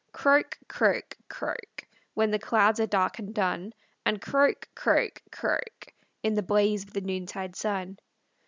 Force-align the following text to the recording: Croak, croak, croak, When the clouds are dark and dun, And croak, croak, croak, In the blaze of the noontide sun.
Croak, 0.13 0.57
croak, 0.67 1.15
croak, 1.29 1.85
When 2.15 2.31
the 2.31 2.39
clouds 2.39 2.79
are 2.79 2.87
dark 2.87 3.19
and 3.19 3.35
dun, 3.35 3.71
And 4.03 4.19
croak, 4.19 4.67
croak, 4.73 5.21
croak, 5.31 5.93
In 6.23 6.33
the 6.33 6.41
blaze 6.41 6.83
of 6.83 6.93
the 6.93 7.01
noontide 7.01 7.55
sun. 7.55 7.99